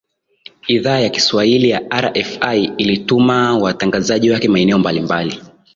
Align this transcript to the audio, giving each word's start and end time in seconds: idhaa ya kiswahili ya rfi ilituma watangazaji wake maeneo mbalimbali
idhaa 0.67 0.99
ya 0.99 1.09
kiswahili 1.09 1.69
ya 1.69 1.79
rfi 2.01 2.63
ilituma 2.77 3.57
watangazaji 3.57 4.31
wake 4.31 4.47
maeneo 4.47 4.77
mbalimbali 4.79 5.41